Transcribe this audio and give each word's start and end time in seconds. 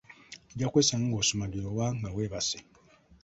Ojja 0.53 0.67
kwesanga 0.73 1.05
ng'osumagira 1.07 1.65
oba 1.71 1.85
nga 1.97 2.09
weebaase. 2.15 2.59